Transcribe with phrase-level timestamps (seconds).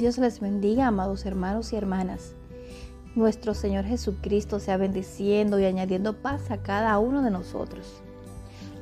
[0.00, 2.34] Dios les bendiga, amados hermanos y hermanas.
[3.14, 8.00] Nuestro Señor Jesucristo sea bendiciendo y añadiendo paz a cada uno de nosotros.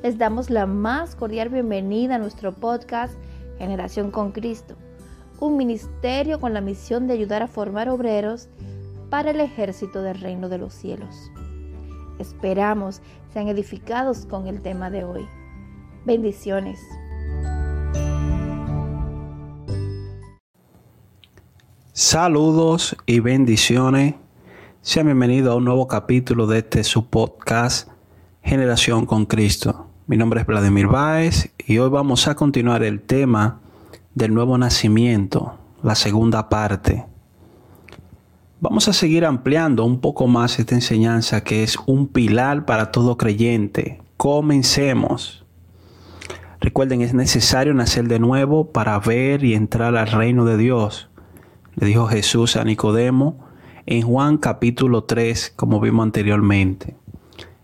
[0.01, 3.15] Les damos la más cordial bienvenida a nuestro podcast
[3.57, 4.75] Generación con Cristo,
[5.41, 8.47] un ministerio con la misión de ayudar a formar obreros
[9.09, 11.33] para el ejército del reino de los cielos.
[12.17, 13.01] Esperamos
[13.33, 15.27] sean edificados con el tema de hoy.
[16.05, 16.79] Bendiciones.
[22.01, 24.15] Saludos y bendiciones.
[24.81, 27.89] Sean bienvenidos a un nuevo capítulo de este su podcast
[28.41, 29.89] Generación con Cristo.
[30.07, 33.59] Mi nombre es Vladimir Báez y hoy vamos a continuar el tema
[34.15, 37.05] del nuevo nacimiento, la segunda parte.
[38.61, 43.17] Vamos a seguir ampliando un poco más esta enseñanza que es un pilar para todo
[43.17, 44.01] creyente.
[44.15, 45.45] Comencemos.
[46.61, 51.08] Recuerden, es necesario nacer de nuevo para ver y entrar al reino de Dios
[51.75, 53.47] le dijo Jesús a Nicodemo
[53.85, 56.95] en Juan capítulo 3, como vimos anteriormente.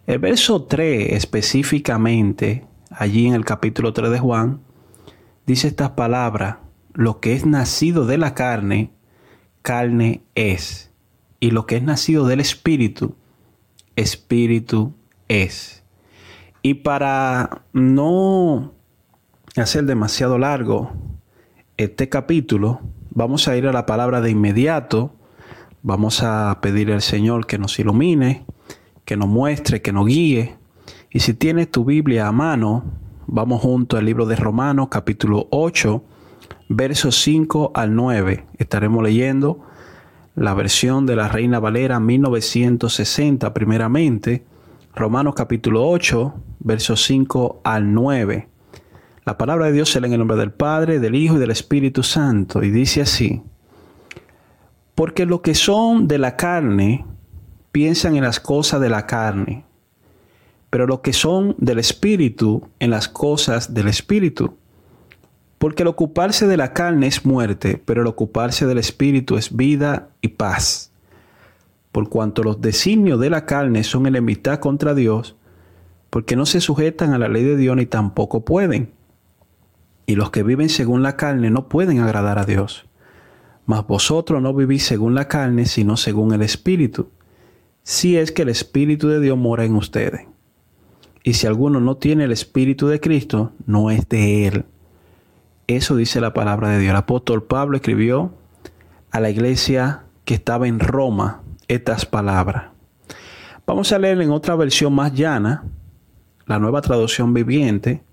[0.08, 4.62] El verso 3 específicamente, allí en el capítulo 3 de Juan,
[5.45, 6.58] dice estas palabras,
[6.94, 8.92] lo que es nacido de la carne,
[9.62, 10.92] carne es,
[11.40, 13.16] y lo que es nacido del espíritu,
[13.95, 14.94] espíritu
[15.28, 15.84] es.
[16.62, 18.73] Y para no
[19.56, 20.92] hacer demasiado largo
[21.78, 22.81] este capítulo,
[23.18, 25.16] Vamos a ir a la palabra de inmediato.
[25.84, 28.46] Vamos a pedir al Señor que nos ilumine,
[29.06, 30.58] que nos muestre, que nos guíe.
[31.12, 32.84] Y si tienes tu Biblia a mano,
[33.26, 36.04] vamos junto al libro de Romanos capítulo 8,
[36.68, 38.48] versos 5 al 9.
[38.58, 39.62] Estaremos leyendo
[40.36, 44.44] la versión de la Reina Valera 1960 primeramente.
[44.94, 48.50] Romanos capítulo 8, versos 5 al 9.
[49.26, 51.50] La palabra de Dios se lee en el nombre del Padre, del Hijo y del
[51.50, 52.62] Espíritu Santo.
[52.62, 53.42] Y dice así,
[54.94, 57.06] porque los que son de la carne
[57.72, 59.66] piensan en las cosas de la carne,
[60.69, 64.58] pero los que son del Espíritu en las cosas del Espíritu.
[65.57, 70.09] Porque el ocuparse de la carne es muerte, pero el ocuparse del Espíritu es vida
[70.22, 70.92] y paz.
[71.92, 75.36] Por cuanto los designios de la carne son enemistad contra Dios,
[76.12, 78.94] porque no se sujetan a la ley de Dios ni tampoco pueden
[80.06, 82.86] y los que viven según la carne no pueden agradar a Dios.
[83.66, 87.10] Mas vosotros no vivís según la carne, sino según el Espíritu,
[87.84, 90.28] si es que el Espíritu de Dios mora en ustedes.
[91.24, 94.66] Y si alguno no tiene el Espíritu de Cristo, no es de Él.
[95.68, 96.92] Eso dice la palabra de Dios.
[96.92, 98.32] El apóstol Pablo escribió
[99.10, 102.66] a la iglesia que estaba en Roma estas palabras.
[103.66, 105.64] Vamos a leer en otra versión más llana,
[106.46, 108.04] la nueva traducción viviente,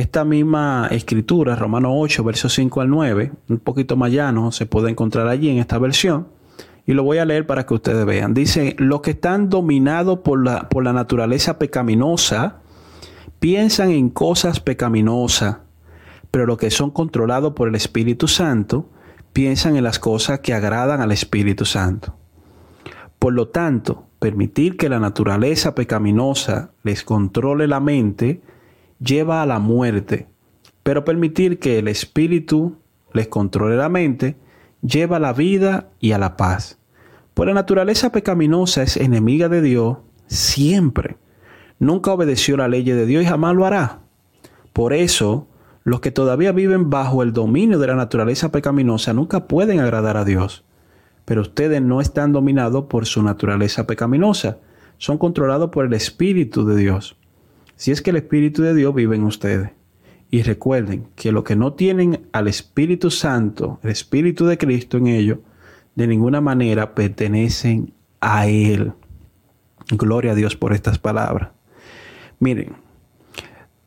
[0.00, 4.90] esta misma escritura, Romanos 8, versos 5 al 9, un poquito más llano, se puede
[4.90, 6.28] encontrar allí en esta versión.
[6.86, 8.34] Y lo voy a leer para que ustedes vean.
[8.34, 12.62] Dice, los que están dominados por la, por la naturaleza pecaminosa
[13.38, 15.58] piensan en cosas pecaminosas,
[16.30, 18.88] pero los que son controlados por el Espíritu Santo
[19.32, 22.16] piensan en las cosas que agradan al Espíritu Santo.
[23.18, 28.40] Por lo tanto, permitir que la naturaleza pecaminosa les controle la mente
[29.00, 30.28] lleva a la muerte,
[30.82, 32.76] pero permitir que el Espíritu
[33.12, 34.36] les controle la mente
[34.82, 36.78] lleva a la vida y a la paz.
[37.34, 41.16] Pues la naturaleza pecaminosa es enemiga de Dios siempre.
[41.78, 44.00] Nunca obedeció la ley de Dios y jamás lo hará.
[44.72, 45.46] Por eso,
[45.82, 50.24] los que todavía viven bajo el dominio de la naturaleza pecaminosa nunca pueden agradar a
[50.24, 50.64] Dios.
[51.24, 54.58] Pero ustedes no están dominados por su naturaleza pecaminosa,
[54.98, 57.19] son controlados por el Espíritu de Dios
[57.80, 59.70] si es que el Espíritu de Dios vive en ustedes.
[60.30, 65.06] Y recuerden que los que no tienen al Espíritu Santo, el Espíritu de Cristo en
[65.06, 65.38] ellos,
[65.94, 68.92] de ninguna manera pertenecen a Él.
[69.88, 71.52] Gloria a Dios por estas palabras.
[72.38, 72.74] Miren,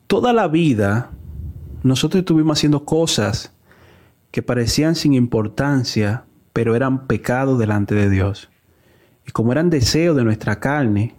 [0.08, 1.12] toda la vida
[1.84, 3.54] nosotros estuvimos haciendo cosas
[4.32, 8.50] que parecían sin importancia, pero eran pecado delante de Dios.
[9.24, 11.14] Y como eran deseos de nuestra carne,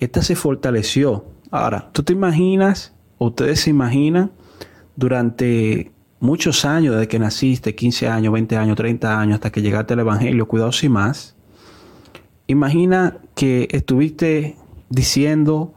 [0.00, 4.32] esta se fortaleció Ahora, tú te imaginas, o ustedes se imaginan,
[4.96, 9.94] durante muchos años, desde que naciste, 15 años, 20 años, 30 años, hasta que llegaste
[9.94, 11.36] al Evangelio, cuidados y más,
[12.48, 14.56] imagina que estuviste
[14.88, 15.74] diciendo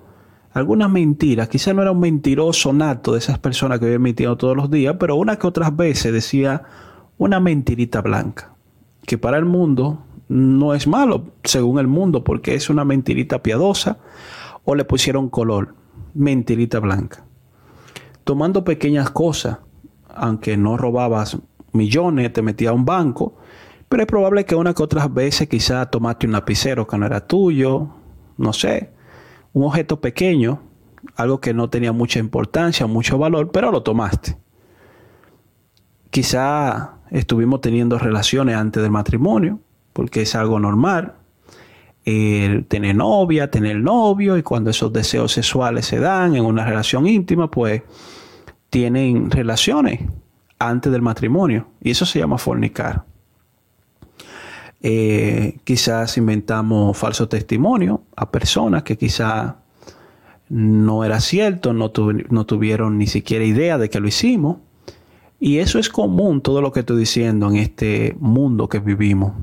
[0.52, 4.58] algunas mentiras, quizá no era un mentiroso nato de esas personas que viven mintiendo todos
[4.58, 6.64] los días, pero una que otras veces decía
[7.20, 8.56] una mentirita blanca,
[9.06, 14.00] que para el mundo no es malo, según el mundo, porque es una mentirita piadosa,
[14.70, 15.76] o le pusieron color,
[16.14, 17.24] mentirita blanca.
[18.26, 19.60] Tomando pequeñas cosas,
[20.14, 21.38] aunque no robabas
[21.72, 23.38] millones, te metías a un banco,
[23.88, 27.26] pero es probable que una que otras veces quizás tomaste un lapicero que no era
[27.26, 27.88] tuyo,
[28.36, 28.92] no sé,
[29.54, 30.60] un objeto pequeño,
[31.16, 34.38] algo que no tenía mucha importancia, mucho valor, pero lo tomaste.
[36.10, 39.62] Quizá estuvimos teniendo relaciones antes del matrimonio,
[39.94, 41.14] porque es algo normal.
[42.70, 47.52] Tener novia, tener novio, y cuando esos deseos sexuales se dan en una relación íntima,
[47.52, 47.82] pues
[48.70, 50.02] tienen relaciones
[50.58, 51.68] antes del matrimonio.
[51.82, 53.04] Y eso se llama fornicar.
[54.82, 59.56] Eh, quizás inventamos falso testimonio a personas que quizás
[60.50, 61.92] no era cierto, no,
[62.30, 64.58] no tuvieron ni siquiera idea de que lo hicimos.
[65.40, 69.34] Y eso es común, todo lo que estoy diciendo en este mundo que vivimos.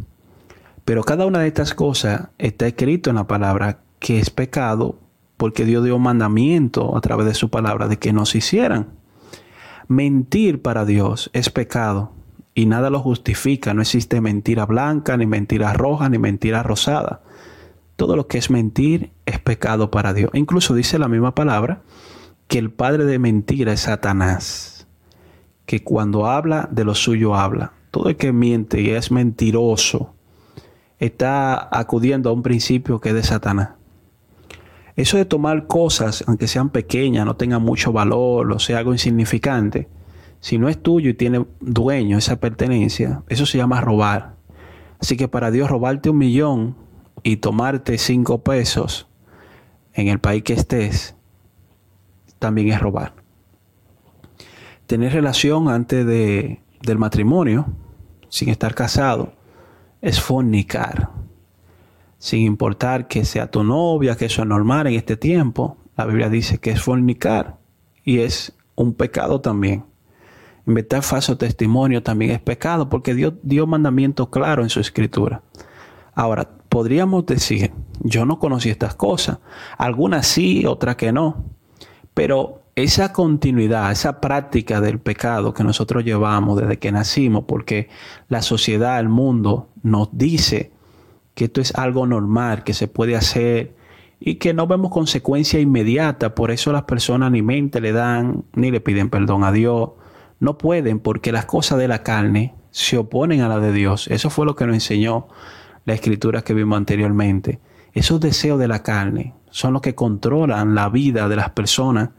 [0.85, 4.99] Pero cada una de estas cosas está escrito en la palabra que es pecado
[5.37, 8.89] porque Dios dio mandamiento a través de su palabra de que no se hicieran.
[9.89, 12.13] Mentir para Dios es pecado
[12.55, 13.75] y nada lo justifica.
[13.75, 17.23] No existe mentira blanca, ni mentira roja, ni mentira rosada.
[17.97, 20.31] Todo lo que es mentir es pecado para Dios.
[20.35, 21.83] Incluso dice la misma palabra
[22.47, 24.87] que el padre de mentira es Satanás,
[25.65, 27.73] que cuando habla de lo suyo habla.
[27.91, 30.14] Todo el que miente y es mentiroso
[30.99, 33.71] está acudiendo a un principio que es de Satanás.
[34.97, 39.89] Eso de tomar cosas, aunque sean pequeñas, no tengan mucho valor o sea algo insignificante,
[40.45, 44.35] si no es tuyo y tiene dueño esa pertenencia, eso se llama robar.
[45.01, 46.77] Así que para Dios robarte un millón
[47.23, 49.09] y tomarte cinco pesos
[49.95, 51.17] en el país que estés,
[52.39, 53.15] también es robar.
[54.87, 57.67] Tener relación antes de, del matrimonio,
[58.29, 59.33] sin estar casado,
[60.05, 61.11] es fornicar.
[62.19, 66.29] Sin importar que sea tu novia, que eso es normal en este tiempo, la Biblia
[66.29, 67.57] dice que es fornicar
[68.05, 69.85] y es un pecado también.
[70.67, 75.43] Inventar falso testimonio también es pecado porque Dios dio mandamiento claro en su escritura.
[76.15, 79.39] Ahora, podríamos decir, yo no conocí estas cosas,
[79.79, 81.45] algunas sí, otras que no,
[82.13, 87.89] pero esa continuidad, esa práctica del pecado que nosotros llevamos desde que nacimos, porque
[88.29, 90.73] la sociedad, el mundo nos dice
[91.35, 93.77] que esto es algo normal, que se puede hacer
[94.19, 98.71] y que no vemos consecuencia inmediata, por eso las personas ni mente le dan, ni
[98.71, 99.91] le piden perdón a Dios,
[100.41, 104.09] no pueden porque las cosas de la carne se oponen a las de Dios.
[104.09, 105.29] Eso fue lo que nos enseñó
[105.85, 107.61] la escritura que vimos anteriormente.
[107.93, 112.11] Esos deseos de la carne son los que controlan la vida de las personas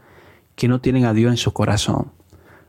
[0.56, 2.10] que no tienen a Dios en su corazón.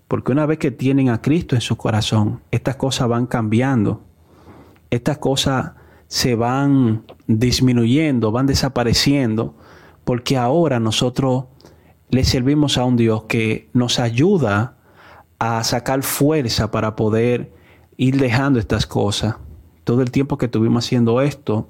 [0.08, 4.02] Porque una vez que tienen a Cristo en su corazón, estas cosas van cambiando.
[4.90, 5.72] Estas cosas
[6.08, 9.56] se van disminuyendo, van desapareciendo,
[10.06, 11.46] porque ahora nosotros
[12.10, 14.78] le servimos a un Dios que nos ayuda
[15.40, 17.54] a sacar fuerza para poder
[17.98, 19.36] ir dejando estas cosas.
[19.84, 21.70] Todo el tiempo que estuvimos haciendo esto,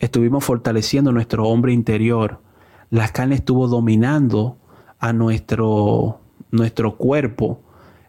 [0.00, 2.40] estuvimos fortaleciendo nuestro hombre interior.
[2.90, 4.58] La carne estuvo dominando
[5.04, 6.18] a nuestro,
[6.50, 7.60] nuestro cuerpo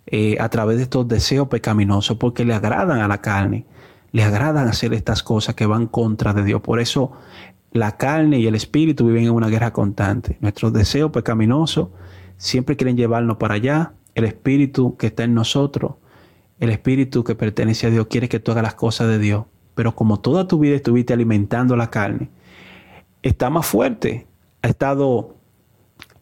[0.07, 3.65] eh, a través de estos deseos pecaminosos porque le agradan a la carne,
[4.13, 6.61] le agradan hacer estas cosas que van contra de Dios.
[6.61, 7.11] Por eso
[7.73, 10.37] la carne y el espíritu viven en una guerra constante.
[10.39, 11.89] Nuestros deseos pecaminosos
[12.37, 15.95] siempre quieren llevarnos para allá el Espíritu que está en nosotros,
[16.61, 19.43] el Espíritu que pertenece a Dios, quiere que tú hagas las cosas de Dios.
[19.73, 22.29] Pero como toda tu vida estuviste alimentando la carne,
[23.21, 24.27] está más fuerte,
[24.61, 25.35] ha estado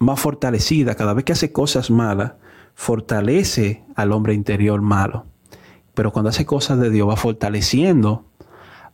[0.03, 0.95] más fortalecida.
[0.95, 2.33] Cada vez que hace cosas malas,
[2.75, 5.25] fortalece al hombre interior malo.
[5.93, 8.25] Pero cuando hace cosas de Dios, va fortaleciendo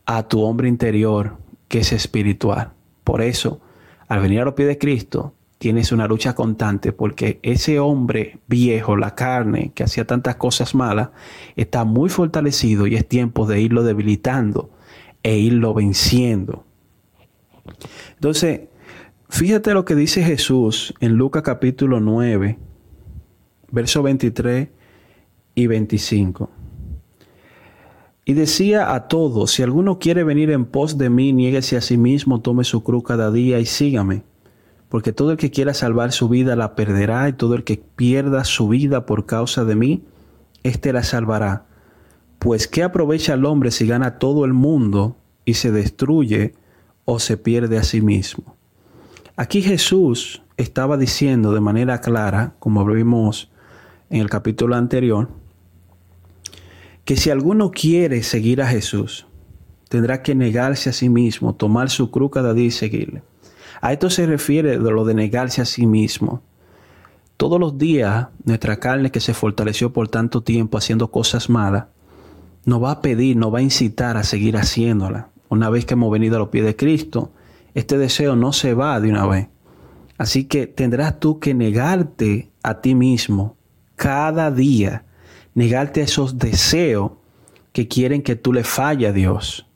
[0.06, 1.36] a tu hombre interior
[1.68, 2.72] que es espiritual.
[3.04, 3.60] Por eso,
[4.08, 8.96] al venir a los pies de Cristo, tienes una lucha constante porque ese hombre viejo,
[8.96, 11.10] la carne, que hacía tantas cosas malas,
[11.56, 14.70] está muy fortalecido y es tiempo de irlo debilitando
[15.22, 16.64] e irlo venciendo.
[18.14, 18.69] Entonces,
[19.30, 22.58] fíjate lo que dice Jesús en Lucas capítulo 9,
[23.70, 24.68] verso 23
[25.54, 26.50] y 25.
[28.26, 31.96] Y decía a todos, si alguno quiere venir en pos de mí, niéguese a sí
[31.96, 34.24] mismo, tome su cruz cada día y sígame
[34.90, 38.44] porque todo el que quiera salvar su vida la perderá, y todo el que pierda
[38.44, 40.02] su vida por causa de mí,
[40.64, 41.66] éste la salvará.
[42.40, 46.54] Pues ¿qué aprovecha el hombre si gana todo el mundo y se destruye
[47.04, 48.56] o se pierde a sí mismo?
[49.40, 53.50] Aquí Jesús estaba diciendo de manera clara, como vimos
[54.10, 55.30] en el capítulo anterior,
[57.06, 59.26] que si alguno quiere seguir a Jesús,
[59.88, 63.22] tendrá que negarse a sí mismo, tomar su cruz cada día y seguirle.
[63.80, 66.42] A esto se refiere de lo de negarse a sí mismo.
[67.38, 71.86] todos los días nuestra carne que se fortaleció por tanto tiempo haciendo cosas malas,
[72.66, 75.30] nos va a pedir, nos va a incitar a seguir haciéndola.
[75.48, 77.32] Una vez que hemos venido a los pies de Cristo,
[77.74, 79.48] este deseo no se va de una vez.
[80.18, 83.56] Así que tendrás tú que negarte a ti mismo
[83.96, 85.04] cada día,
[85.54, 87.12] negarte a esos deseos
[87.72, 89.66] que quieren que tú le falle a Dios.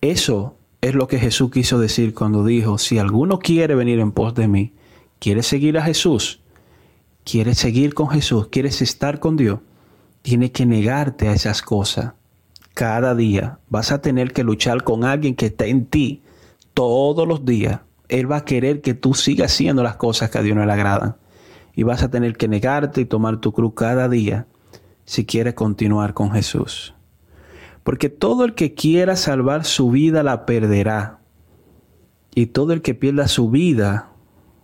[0.00, 4.34] Eso es lo que Jesús quiso decir cuando dijo, si alguno quiere venir en pos
[4.34, 4.72] de mí,
[5.18, 6.40] quiere seguir a Jesús,
[7.24, 9.60] quiere seguir con Jesús, quieres estar con Dios,
[10.22, 12.12] tiene que negarte a esas cosas.
[12.74, 16.22] Cada día vas a tener que luchar con alguien que está en ti
[16.80, 17.80] todos los días.
[18.08, 20.72] Él va a querer que tú sigas haciendo las cosas que a Dios no le
[20.72, 21.16] agradan.
[21.74, 24.46] Y vas a tener que negarte y tomar tu cruz cada día
[25.04, 26.94] si quieres continuar con Jesús.
[27.82, 31.18] Porque todo el que quiera salvar su vida la perderá.
[32.34, 34.12] Y todo el que pierda su vida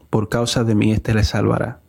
[0.09, 1.81] por causa de mí, éste le salvará.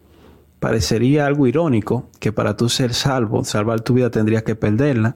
[0.59, 5.15] Parecería algo irónico que para tú ser salvo, salvar tu vida tendrías que perderla.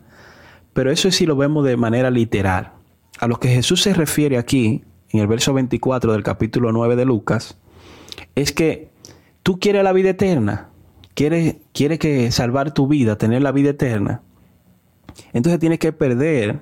[0.72, 2.72] Pero eso sí lo vemos de manera literal.
[3.20, 7.06] A lo que Jesús se refiere aquí, en el verso 24 del capítulo 9 de
[7.06, 7.58] Lucas,
[8.36, 8.90] es que
[9.44, 10.70] tú quieres la vida eterna,
[11.14, 14.22] quieres, quieres que salvar tu vida, tener la vida eterna.
[15.34, 16.62] Entonces tienes que perder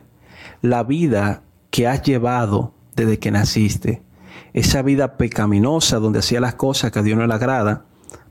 [0.62, 4.01] la vida que has llevado desde que naciste.
[4.53, 7.86] Esa vida pecaminosa donde hacía las cosas que a Dios no le agrada,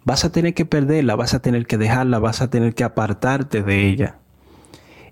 [0.05, 3.63] vas a tener que perderla, vas a tener que dejarla, vas a tener que apartarte
[3.63, 4.19] de ella.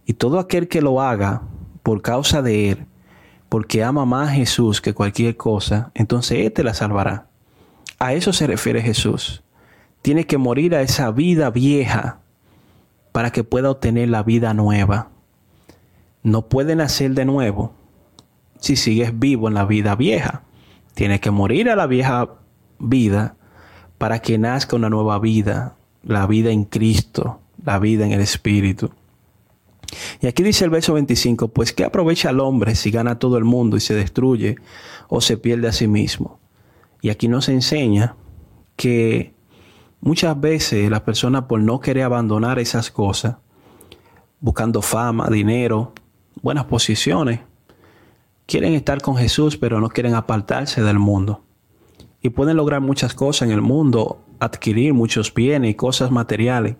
[0.05, 1.43] Y todo aquel que lo haga
[1.83, 2.87] por causa de Él,
[3.49, 7.27] porque ama más a Jesús que cualquier cosa, entonces Él te la salvará.
[7.99, 9.43] A eso se refiere Jesús.
[10.03, 12.21] Tienes que morir a esa vida vieja
[13.13, 15.09] para que pueda obtener la vida nueva.
[16.23, 17.73] No puede nacer de nuevo
[18.61, 20.43] si sigues vivo en la vida vieja.
[20.95, 22.29] Tienes que morir a la vieja
[22.79, 23.37] vida
[23.99, 28.91] para que nazca una nueva vida, la vida en Cristo, la vida en el Espíritu.
[30.21, 33.45] Y aquí dice el verso 25, pues ¿qué aprovecha el hombre si gana todo el
[33.45, 34.57] mundo y se destruye
[35.09, 36.39] o se pierde a sí mismo?
[37.03, 38.17] Y aquí nos enseña
[38.77, 39.37] que
[40.07, 43.39] Muchas veces las personas por no querer abandonar esas cosas,
[44.41, 45.95] buscando fama, dinero,
[46.43, 47.41] buenas posiciones,
[48.47, 51.43] quieren estar con Jesús pero no quieren apartarse del mundo.
[52.23, 56.77] Y pueden lograr muchas cosas en el mundo, adquirir muchos bienes y cosas materiales.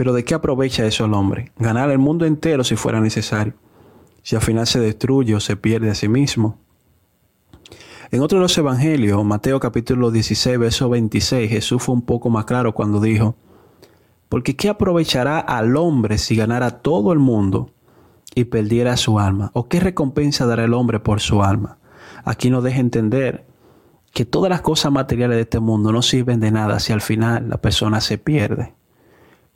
[0.00, 1.52] Pero ¿de qué aprovecha eso el hombre?
[1.58, 3.52] Ganar el mundo entero si fuera necesario.
[4.22, 6.56] Si al final se destruye o se pierde a sí mismo.
[8.10, 12.46] En otro de los evangelios, Mateo capítulo 16, verso 26, Jesús fue un poco más
[12.46, 13.36] claro cuando dijo,
[14.30, 17.68] porque ¿qué aprovechará al hombre si ganara todo el mundo
[18.34, 19.50] y perdiera su alma?
[19.52, 21.76] ¿O qué recompensa dará el hombre por su alma?
[22.24, 23.44] Aquí nos deja entender
[24.14, 27.50] que todas las cosas materiales de este mundo no sirven de nada si al final
[27.50, 28.79] la persona se pierde.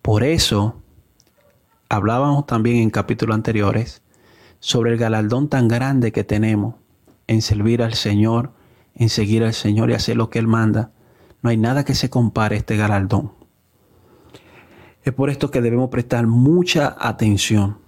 [0.05, 0.83] Por eso,
[1.89, 4.03] hablábamos también en capítulos anteriores
[4.61, 6.75] sobre el galardón tan grande que tenemos
[7.27, 8.53] en servir al Señor,
[8.95, 10.93] en seguir al Señor y hacer lo que Él manda.
[11.41, 13.33] No hay nada que se compare a este galardón.
[15.05, 17.79] Es por esto que debemos prestar mucha atención,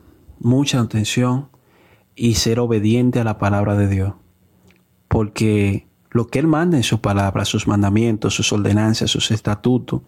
[0.40, 1.50] mucha atención
[2.14, 4.14] y ser obediente a la palabra de Dios.
[5.08, 10.00] Porque lo que Él manda en su palabra, sus mandamientos, sus ordenanzas, sus estatutos,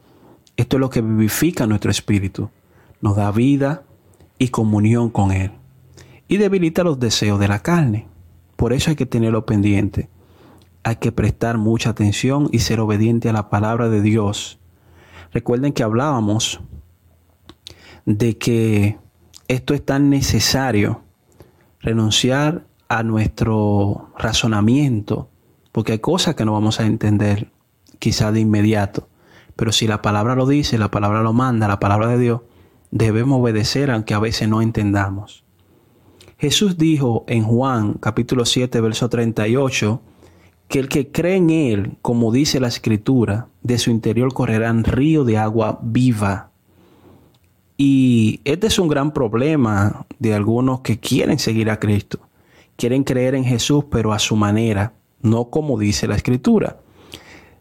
[0.58, 2.50] esto es lo que vivifica nuestro espíritu,
[3.00, 3.84] nos da vida
[4.38, 5.52] y comunión con Él
[6.28, 8.06] y debilita los deseos de la carne.
[8.56, 10.10] Por eso hay que tenerlo pendiente.
[10.84, 14.58] Hay que prestar mucha atención y ser obediente a la palabra de Dios.
[15.32, 16.60] Recuerden que hablábamos
[18.04, 18.98] de que
[19.48, 21.02] esto es tan necesario,
[21.80, 25.30] renunciar a nuestro razonamiento,
[25.72, 27.50] porque hay cosas que no vamos a entender
[27.98, 29.08] quizá de inmediato.
[29.58, 32.42] Pero si la palabra lo dice, la palabra lo manda, la palabra de Dios,
[32.92, 35.42] debemos obedecer aunque a veces no entendamos.
[36.38, 40.00] Jesús dijo en Juan capítulo 7, verso 38,
[40.68, 45.24] que el que cree en Él, como dice la Escritura, de su interior correrán río
[45.24, 46.52] de agua viva.
[47.76, 52.20] Y este es un gran problema de algunos que quieren seguir a Cristo.
[52.76, 56.78] Quieren creer en Jesús, pero a su manera, no como dice la Escritura.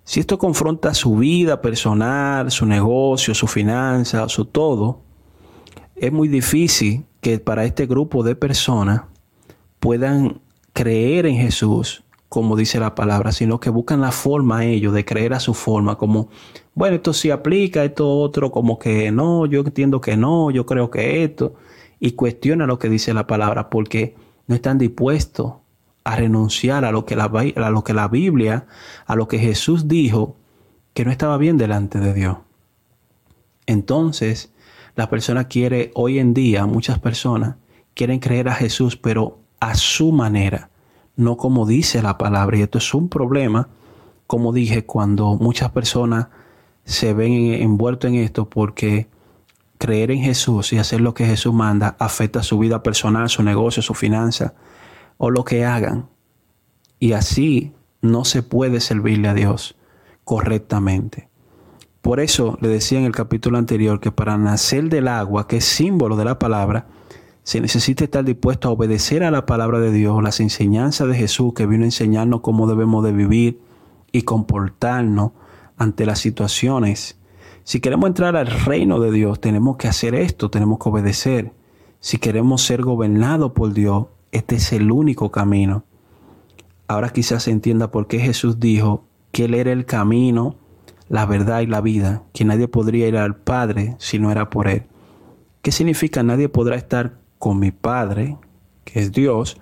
[0.08, 5.02] Si esto confronta su vida personal, su negocio, su finanza, su todo,
[5.98, 9.02] es muy difícil que para este grupo de personas
[9.82, 10.40] puedan
[10.72, 15.34] creer en Jesús, como dice la palabra, sino que buscan la forma ellos de creer
[15.34, 16.30] a su forma, como,
[16.74, 20.90] bueno, esto sí aplica, esto otro, como que no, yo entiendo que no, yo creo
[20.90, 21.56] que esto,
[22.00, 24.16] y cuestiona lo que dice la palabra, porque
[24.48, 25.56] no están dispuestos
[26.08, 28.66] a renunciar a lo que la, a lo que la Biblia,
[29.08, 30.38] a lo que Jesús dijo,
[30.94, 32.38] que no estaba bien delante de Dios.
[33.66, 34.54] Entonces,
[34.96, 37.58] la persona quiere, hoy en día, muchas personas
[37.94, 40.70] quieren creer a Jesús, pero a su manera,
[41.18, 42.58] no como dice la palabra.
[42.58, 43.68] Y esto es un problema,
[44.28, 46.28] como dije, cuando muchas personas
[46.86, 49.08] se ven envueltos en esto porque
[49.78, 53.84] creer en Jesús y hacer lo que Jesús manda afecta su vida personal, su negocio,
[53.84, 54.54] su finanza
[55.18, 56.10] o lo que hagan.
[57.00, 59.76] Y así no se puede servirle a Dios
[60.24, 61.30] correctamente.
[62.02, 65.66] Por eso le decía en el capítulo anterior que para nacer del agua, que es
[65.66, 66.88] símbolo de la palabra,
[67.44, 71.54] se necesita estar dispuesto a obedecer a la palabra de Dios, las enseñanzas de Jesús
[71.54, 73.62] que vino a enseñarnos cómo debemos de vivir
[74.12, 75.32] y comportarnos
[75.78, 77.18] ante las situaciones.
[77.64, 81.54] Si queremos entrar al reino de Dios, tenemos que hacer esto, tenemos que obedecer.
[82.00, 85.84] Si queremos ser gobernados por Dios, este es el único camino.
[86.88, 90.56] Ahora quizás se entienda por qué Jesús dijo que Él era el camino,
[91.10, 94.68] la verdad y la vida, que nadie podría ir al Padre si no era por
[94.68, 94.84] Él.
[95.62, 98.38] ¿Qué significa nadie podrá estar con mi Padre,
[98.86, 99.58] que es Dios,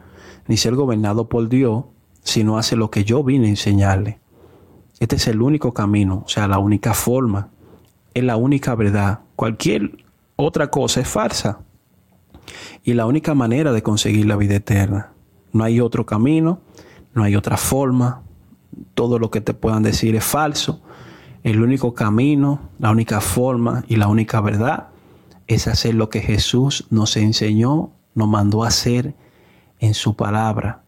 [0.48, 1.86] ni ser gobernado por Dios,
[2.24, 4.20] si no hace lo que yo vine a enseñarle.
[5.00, 7.50] Este es el único camino, o sea, la única forma,
[8.13, 9.20] es la única verdad.
[9.36, 10.03] Cualquier
[10.36, 11.60] otra cosa es falsa.
[12.84, 15.12] Y la única manera de conseguir la vida eterna.
[15.52, 16.60] No hay otro camino,
[17.14, 18.22] no hay otra forma.
[18.94, 20.82] Todo lo que te puedan decir es falso.
[21.44, 24.88] El único camino, la única forma y la única verdad
[25.48, 29.16] es hacer lo que Jesús nos enseñó, nos mandó a hacer
[29.80, 30.84] en su palabra.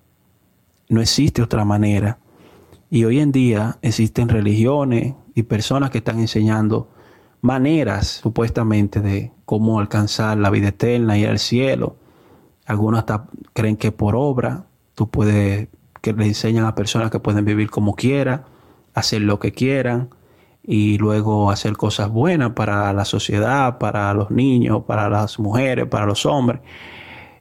[0.90, 2.20] No existe otra manera.
[2.90, 6.90] Y hoy en día existen religiones y personas que están enseñando
[7.48, 11.96] maneras supuestamente de cómo alcanzar la vida eterna y el cielo.
[12.66, 15.70] Algunos hasta creen que por obra tú puedes,
[16.02, 18.44] que le enseñan a personas que pueden vivir como quieran,
[18.94, 20.10] hacer lo que quieran
[20.62, 26.06] y luego hacer cosas buenas para la sociedad, para los niños, para las mujeres, para
[26.06, 26.60] los hombres.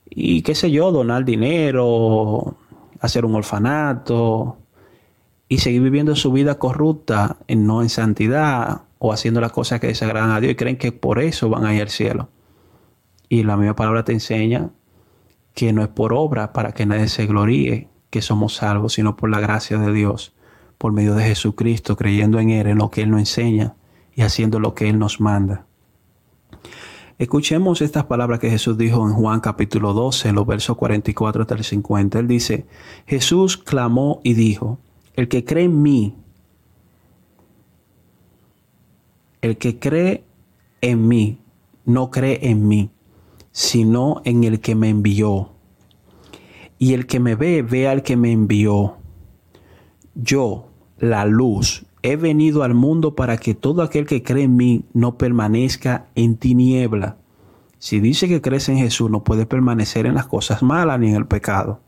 [0.09, 2.57] Y qué sé yo, donar dinero,
[3.01, 4.59] hacer un orfanato
[5.49, 9.89] y seguir viviendo su vida corrupta, en, no en santidad o haciendo las cosas que
[9.89, 12.29] desagradan a Dios y creen que por eso van a ir al cielo.
[13.29, 14.71] Y la misma palabra te enseña
[15.55, 19.31] que no es por obra para que nadie se gloríe que somos salvos, sino por
[19.31, 20.37] la gracia de Dios
[20.79, 23.75] por medio de Jesucristo, creyendo en Él, en lo que Él nos enseña
[24.15, 25.67] y haciendo lo que Él nos manda.
[27.19, 31.55] Escuchemos estas palabras que Jesús dijo en Juan capítulo 12, en los versos 44 hasta
[31.55, 32.19] el 50.
[32.19, 32.67] Él dice,
[33.07, 34.79] Jesús clamó y dijo,
[35.15, 36.15] el que cree en mí,
[39.43, 40.25] el que cree
[40.81, 41.39] en mí,
[41.85, 42.91] no cree en mí,
[43.53, 45.53] sino en el que me envió.
[46.79, 48.97] Y el que me ve, ve al que me envió.
[50.15, 50.69] Yo,
[50.99, 55.19] la luz, he venido al mundo para que todo aquel que cree en mí no
[55.19, 57.17] permanezca en tiniebla.
[57.79, 61.17] Si dice que crees en Jesús, no puede permanecer en las cosas malas ni en
[61.17, 61.81] el pecado.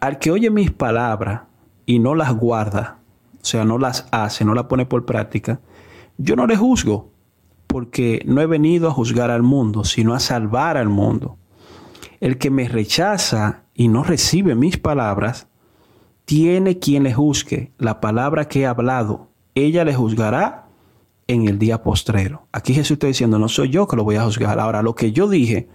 [0.00, 1.42] Al que oye mis palabras
[1.86, 2.98] y no las guarda,
[3.34, 5.60] o sea, no las hace, no las pone por práctica,
[6.18, 7.10] yo no le juzgo,
[7.66, 11.38] porque no he venido a juzgar al mundo, sino a salvar al mundo.
[12.20, 15.48] El que me rechaza y no recibe mis palabras,
[16.24, 20.68] tiene quien le juzgue la palabra que he hablado, ella le juzgará
[21.26, 22.46] en el día postrero.
[22.52, 24.58] Aquí Jesús está diciendo, no soy yo que lo voy a juzgar.
[24.60, 25.68] Ahora, lo que yo dije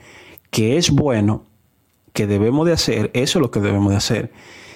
[0.51, 1.45] que es bueno,
[2.13, 4.31] que debemos de hacer, eso es lo que debemos de hacer.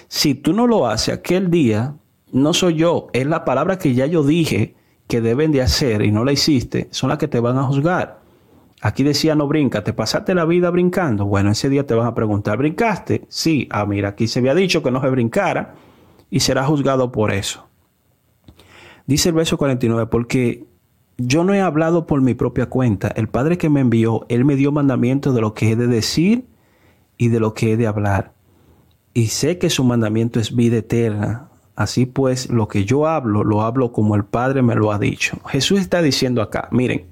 [0.08, 1.96] Si tú no lo haces aquel día,
[2.30, 4.74] no soy yo, es la palabra que ya yo dije
[5.12, 8.20] que deben de hacer y no la hiciste, son las que te van a juzgar.
[8.80, 11.26] Aquí decía no brinca, ¿te pasaste la vida brincando?
[11.26, 13.26] Bueno, ese día te van a preguntar, ¿brincaste?
[13.28, 15.74] Sí, ah, mira, aquí se había dicho que no se brincara
[16.30, 17.68] y será juzgado por eso.
[19.06, 20.64] Dice el verso 49, porque
[21.18, 23.08] yo no he hablado por mi propia cuenta.
[23.08, 26.46] El Padre que me envió, Él me dio mandamiento de lo que he de decir
[27.18, 28.32] y de lo que he de hablar.
[29.12, 31.50] Y sé que su mandamiento es vida eterna.
[31.74, 35.38] Así pues, lo que yo hablo, lo hablo como el Padre me lo ha dicho.
[35.48, 37.06] Jesús está diciendo acá, miren,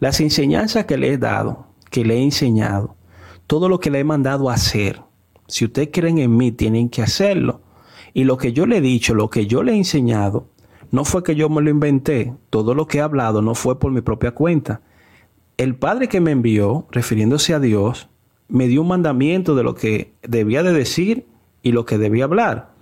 [0.00, 2.96] las enseñanzas que le he dado, que le he enseñado,
[3.46, 5.00] todo lo que le he mandado a hacer,
[5.48, 7.62] si ustedes creen en mí, tienen que hacerlo.
[8.12, 10.46] Y lo que yo le he dicho, lo que yo le he enseñado,
[10.90, 12.34] no fue que yo me lo inventé.
[12.50, 14.82] Todo lo que he hablado no fue por mi propia cuenta.
[15.56, 18.08] El Padre que me envió, refiriéndose a Dios,
[18.48, 21.26] me dio un mandamiento de lo que debía de decir
[21.62, 22.74] y lo que debía hablar.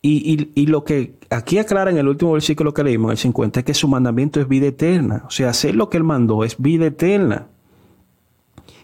[0.00, 3.74] Y, lo que aquí aclara en el último versículo que leímos, el 50, es que
[3.74, 5.24] su mandamiento es vida eterna.
[5.26, 7.48] O sea, hacer lo que él mandó es vida eterna.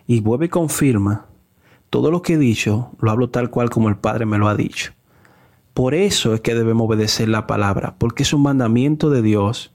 [0.06, 1.26] Y vuelve y confirma,
[1.88, 4.56] todo lo que he dicho, lo hablo tal cual como el Padre me lo ha
[4.56, 4.92] dicho.
[5.72, 9.72] Por eso es que debemos obedecer la palabra, porque es un mandamiento de Dios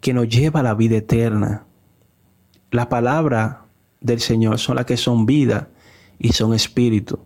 [0.00, 1.64] que nos lleva a la vida eterna.
[2.70, 3.64] La palabra
[4.00, 5.68] del Señor son las que son vida
[6.18, 7.18] y son espíritu.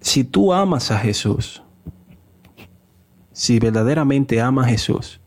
[0.00, 1.62] Si tú amas a Jesús,
[3.42, 5.20] si verdaderamente amas a Jesús,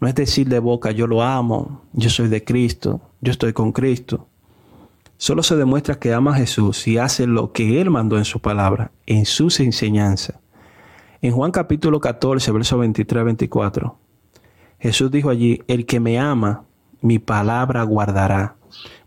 [0.00, 3.70] no es decir de boca, yo lo amo, yo soy de Cristo, yo estoy con
[3.70, 4.26] Cristo.
[5.18, 8.40] Solo se demuestra que ama a Jesús y hace lo que Él mandó en su
[8.40, 10.40] palabra, en sus enseñanzas.
[11.22, 13.98] En Juan capítulo 14, verso 23 24,
[14.80, 16.64] Jesús dijo allí, el que me ama,
[17.02, 18.56] mi palabra guardará.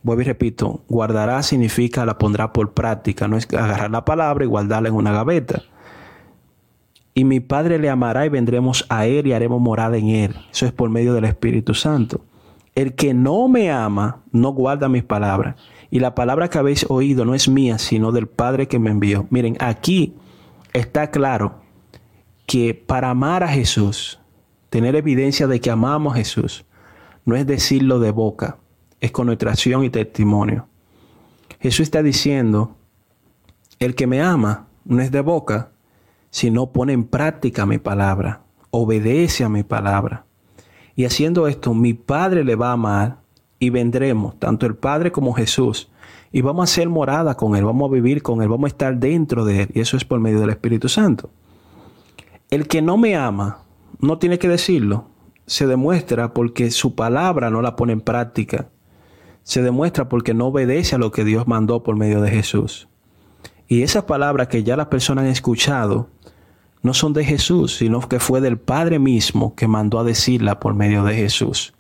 [0.04, 4.48] Vuelvo y repito, guardará significa la pondrá por práctica, no es agarrar la palabra y
[4.48, 5.64] guardarla en una gaveta.
[7.18, 10.36] Y mi Padre le amará y vendremos a Él y haremos morada en Él.
[10.52, 12.22] Eso es por medio del Espíritu Santo.
[12.76, 15.56] El que no me ama, no guarda mis palabras.
[15.90, 19.26] Y la palabra que habéis oído no es mía, sino del Padre que me envió.
[19.32, 20.14] Miren, aquí
[20.74, 21.56] está claro
[22.46, 24.20] que para amar a Jesús,
[24.70, 26.66] tener evidencia de que amamos a Jesús,
[27.26, 28.60] no es decirlo de boca,
[29.00, 30.68] es con nuestra acción y testimonio.
[31.60, 32.76] Jesús está diciendo,
[33.80, 35.72] el que me ama no es de boca,
[36.30, 40.26] sino pone en práctica mi palabra, obedece a mi palabra.
[40.96, 43.20] Y haciendo esto, mi Padre le va a amar
[43.60, 45.92] y vendremos, tanto el Padre como Jesús,
[46.32, 48.98] y vamos a ser morada con Él, vamos a vivir con Él, vamos a estar
[48.98, 51.30] dentro de Él, y eso es por medio del Espíritu Santo.
[52.50, 53.64] El que no me ama,
[54.00, 55.08] no tiene que decirlo,
[55.46, 58.70] se demuestra porque su palabra no la pone en práctica,
[59.44, 62.90] se demuestra porque no obedece a lo que Dios mandó por medio de Jesús.
[63.68, 66.10] Y esas palabras que ya las personas han escuchado,
[66.82, 70.74] no son de Jesús, sino que fue del Padre mismo que mandó a decirla por
[70.74, 71.74] medio de Jesús.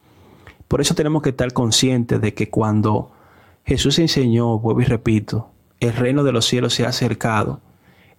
[0.67, 3.11] Por eso tenemos que estar conscientes de que cuando
[3.63, 7.61] Jesús enseñó, vuelvo y repito, el reino de los cielos se ha acercado,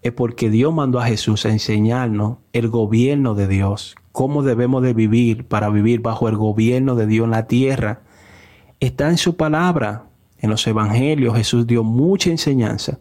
[0.01, 4.95] es porque Dios mandó a Jesús a enseñarnos el gobierno de Dios, cómo debemos de
[4.95, 8.01] vivir para vivir bajo el gobierno de Dios en la tierra.
[8.81, 10.05] Está en su palabra.
[10.41, 13.01] En los evangelios Jesús dio mucha enseñanza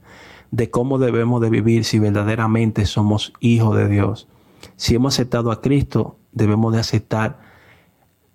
[0.51, 4.27] de cómo debemos de vivir si verdaderamente somos hijos de Dios.
[4.75, 7.39] Si hemos aceptado a Cristo, debemos de aceptar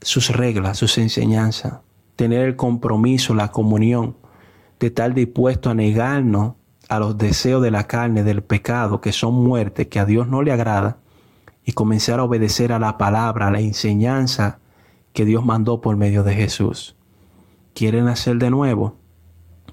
[0.01, 1.81] sus reglas, sus enseñanzas,
[2.17, 4.17] tener el compromiso, la comunión,
[4.81, 6.55] de estar dispuesto a negarnos
[6.89, 10.43] a los deseos de la carne, del pecado, que son muerte, que a Dios no
[10.43, 10.99] le agrada,
[11.65, 14.59] y comenzar a obedecer a la palabra, a la enseñanza
[15.13, 16.97] que Dios mandó por medio de Jesús.
[17.75, 18.97] ¿Quieren nacer de nuevo?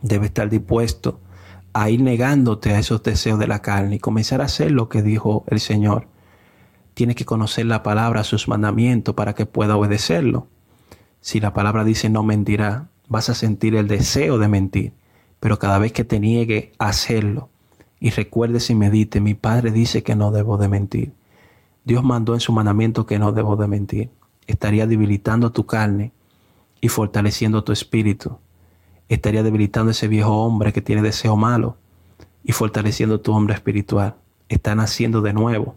[0.01, 1.19] Debe estar dispuesto
[1.73, 5.01] a ir negándote a esos deseos de la carne y comenzar a hacer lo que
[5.01, 6.07] dijo el Señor.
[6.93, 10.47] Tienes que conocer la palabra, sus mandamientos, para que pueda obedecerlo.
[11.21, 14.93] Si la palabra dice no mentirá, vas a sentir el deseo de mentir,
[15.39, 17.49] pero cada vez que te niegue a hacerlo
[17.99, 21.13] y recuerdes y medite, mi Padre dice que no debo de mentir.
[21.83, 24.09] Dios mandó en su mandamiento que no debo de mentir.
[24.47, 26.11] Estaría debilitando tu carne
[26.81, 28.37] y fortaleciendo tu espíritu
[29.09, 31.77] estaría debilitando ese viejo hombre que tiene deseo malo
[32.43, 34.15] y fortaleciendo tu hombre espiritual.
[34.47, 35.75] Está naciendo de nuevo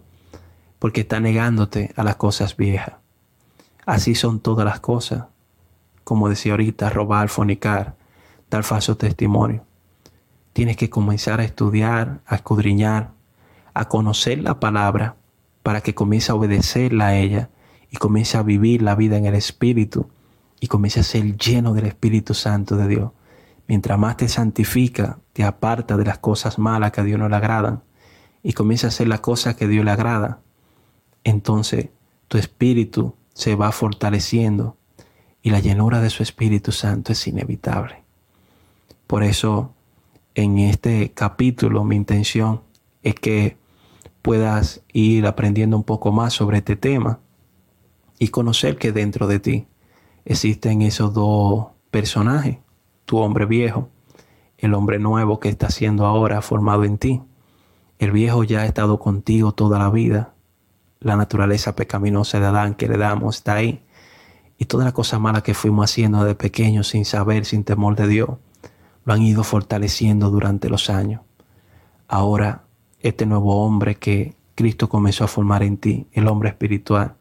[0.79, 2.95] porque está negándote a las cosas viejas.
[3.85, 5.25] Así son todas las cosas.
[6.03, 7.95] Como decía ahorita, robar, fornicar,
[8.49, 9.65] dar falso testimonio.
[10.53, 13.11] Tienes que comenzar a estudiar, a escudriñar,
[13.73, 15.15] a conocer la palabra
[15.63, 17.49] para que comience a obedecerla a ella
[17.89, 20.09] y comience a vivir la vida en el Espíritu
[20.59, 23.11] y comience a ser lleno del Espíritu Santo de Dios.
[23.67, 27.35] Mientras más te santifica, te aparta de las cosas malas que a Dios no le
[27.35, 27.83] agradan
[28.43, 30.41] y comienza a hacer las cosas que a Dios le agrada,
[31.23, 31.89] entonces
[32.27, 34.77] tu espíritu se va fortaleciendo
[35.41, 38.03] y la llenura de su Espíritu Santo es inevitable.
[39.07, 39.73] Por eso,
[40.35, 42.61] en este capítulo, mi intención
[43.03, 43.57] es que
[44.21, 47.19] puedas ir aprendiendo un poco más sobre este tema
[48.17, 49.67] y conocer que dentro de ti
[50.23, 52.57] existen esos dos personajes,
[53.05, 53.89] tu hombre viejo,
[54.57, 57.21] el hombre nuevo que está siendo ahora formado en ti.
[57.99, 60.33] El viejo ya ha estado contigo toda la vida.
[60.99, 63.83] La naturaleza pecaminosa de Adán que le damos está ahí.
[64.57, 68.07] Y todas las cosas malas que fuimos haciendo de pequeños sin saber, sin temor de
[68.07, 68.29] Dios,
[69.03, 71.21] lo han ido fortaleciendo durante los años.
[72.07, 72.63] Ahora,
[73.01, 77.15] este nuevo hombre que Cristo comenzó a formar en ti, el hombre espiritual,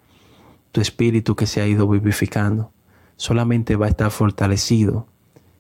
[0.71, 2.71] tu espíritu que se ha ido vivificando,
[3.17, 5.07] solamente va a estar fortalecido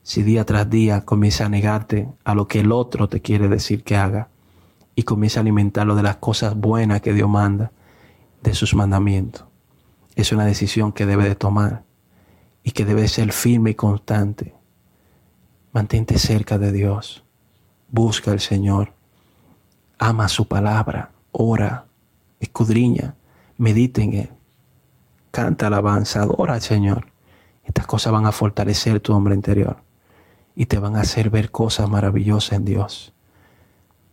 [0.03, 3.85] si día tras día comienza a negarte a lo que el otro te quiere decir
[3.85, 4.29] que haga
[4.97, 7.71] y comienza a alimentarlo de las cosas buenas que Dios manda,
[8.43, 9.45] de sus mandamientos.
[10.17, 11.85] Es una decisión que debe de tomar
[12.65, 14.55] y que debe ser firme y constante.
[15.73, 17.25] Mantente cerca de Dios.
[17.89, 18.93] Busca al Señor.
[19.99, 21.13] Ama su palabra.
[21.31, 21.87] Ora.
[22.41, 23.15] Escudriña.
[23.57, 24.31] Medita en Él.
[25.31, 26.23] Canta alabanza.
[26.23, 27.07] Adora al Señor.
[27.65, 29.83] Estas cosas van a fortalecer tu hombre interior
[30.55, 33.13] y te van a hacer ver cosas maravillosas en Dios.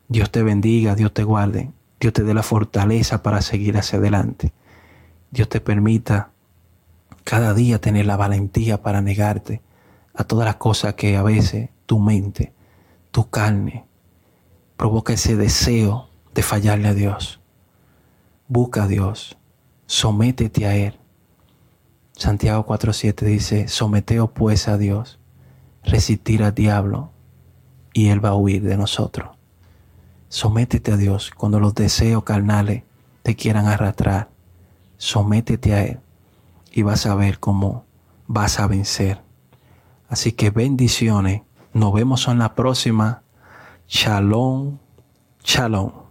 [0.08, 4.54] Dios te bendiga, Dios te guarde, Dios te dé la fortaleza para seguir hacia adelante.
[5.32, 6.32] Dios te permita
[7.23, 9.62] cada día tener la valentía para negarte
[10.15, 12.54] a todas las cosas que a veces tu mente,
[13.12, 13.86] tu carne,
[14.78, 17.39] provoca ese deseo de fallarle a Dios.
[18.47, 19.38] Busca a Dios,
[19.86, 20.99] sométete a Él.
[22.13, 25.18] Santiago 4.7 dice, someteos pues a Dios,
[25.83, 27.11] resistir al diablo
[27.93, 29.29] y Él va a huir de nosotros.
[30.29, 32.83] Sométete a Dios cuando los deseos carnales
[33.23, 34.29] te quieran arrastrar.
[34.97, 35.99] Sométete a Él
[36.71, 37.85] y vas a ver cómo
[38.27, 39.21] vas a vencer.
[40.07, 41.41] Así que bendiciones.
[41.73, 43.23] Nos vemos en la próxima.
[43.87, 44.77] Shalom.
[45.43, 46.08] Shalom.